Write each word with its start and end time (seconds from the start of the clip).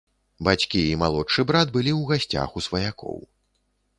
Бацькі 0.45 0.79
і 0.93 0.95
малодшы 1.01 1.45
брат 1.51 1.67
былі 1.75 1.93
ў 1.99 2.09
гасцях 2.11 2.57
у 2.61 2.65
сваякоў. 2.69 3.21